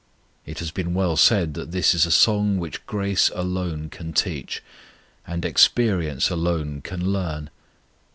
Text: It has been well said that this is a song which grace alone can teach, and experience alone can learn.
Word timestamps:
It 0.47 0.57
has 0.57 0.71
been 0.71 0.95
well 0.95 1.15
said 1.15 1.53
that 1.53 1.71
this 1.71 1.93
is 1.93 2.07
a 2.07 2.11
song 2.11 2.57
which 2.57 2.83
grace 2.87 3.29
alone 3.35 3.87
can 3.91 4.13
teach, 4.13 4.63
and 5.27 5.45
experience 5.45 6.31
alone 6.31 6.81
can 6.81 7.11
learn. 7.13 7.51